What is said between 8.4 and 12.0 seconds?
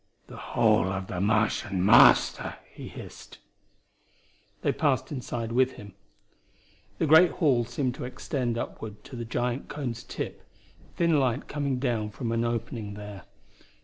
upward to the giant cone's tip, thin light coming